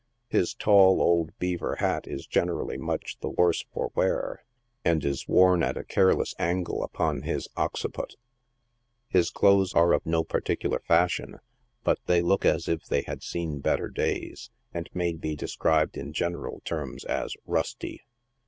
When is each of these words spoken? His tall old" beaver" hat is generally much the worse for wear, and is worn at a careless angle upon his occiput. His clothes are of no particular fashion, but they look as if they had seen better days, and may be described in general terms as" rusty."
His 0.29 0.55
tall 0.55 0.99
old" 0.99 1.29
beaver" 1.37 1.75
hat 1.75 2.07
is 2.07 2.25
generally 2.25 2.75
much 2.75 3.19
the 3.19 3.29
worse 3.29 3.63
for 3.71 3.91
wear, 3.93 4.43
and 4.83 5.05
is 5.05 5.27
worn 5.27 5.61
at 5.61 5.77
a 5.77 5.83
careless 5.83 6.33
angle 6.39 6.81
upon 6.83 7.21
his 7.21 7.47
occiput. 7.55 8.15
His 9.09 9.29
clothes 9.29 9.75
are 9.75 9.93
of 9.93 10.03
no 10.03 10.23
particular 10.23 10.79
fashion, 10.87 11.37
but 11.83 11.99
they 12.07 12.23
look 12.23 12.45
as 12.45 12.67
if 12.67 12.83
they 12.87 13.03
had 13.03 13.21
seen 13.21 13.59
better 13.59 13.89
days, 13.89 14.49
and 14.73 14.89
may 14.95 15.13
be 15.13 15.35
described 15.35 15.95
in 15.97 16.13
general 16.13 16.61
terms 16.65 17.05
as" 17.05 17.35
rusty." 17.45 18.01